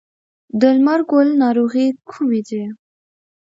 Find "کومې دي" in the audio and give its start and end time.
2.09-2.63